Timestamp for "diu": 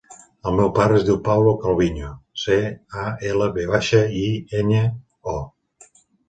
1.09-1.17